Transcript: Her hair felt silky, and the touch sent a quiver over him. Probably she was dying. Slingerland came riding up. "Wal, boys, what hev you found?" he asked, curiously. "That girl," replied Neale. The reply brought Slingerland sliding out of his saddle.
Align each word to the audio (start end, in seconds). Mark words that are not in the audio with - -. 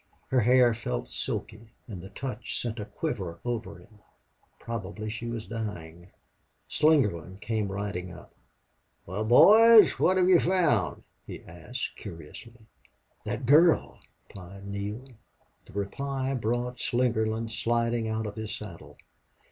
Her 0.29 0.39
hair 0.41 0.73
felt 0.73 1.11
silky, 1.11 1.69
and 1.87 2.01
the 2.01 2.09
touch 2.09 2.59
sent 2.59 2.79
a 2.79 2.85
quiver 2.85 3.39
over 3.45 3.77
him. 3.77 3.99
Probably 4.57 5.11
she 5.11 5.27
was 5.27 5.45
dying. 5.45 6.09
Slingerland 6.67 7.39
came 7.39 7.71
riding 7.71 8.11
up. 8.11 8.33
"Wal, 9.05 9.23
boys, 9.23 9.99
what 9.99 10.17
hev 10.17 10.27
you 10.27 10.39
found?" 10.39 11.03
he 11.27 11.43
asked, 11.43 11.95
curiously. 11.97 12.65
"That 13.25 13.45
girl," 13.45 13.99
replied 14.27 14.65
Neale. 14.65 15.07
The 15.65 15.73
reply 15.73 16.33
brought 16.33 16.79
Slingerland 16.79 17.51
sliding 17.51 18.07
out 18.09 18.25
of 18.25 18.35
his 18.35 18.55
saddle. 18.55 18.97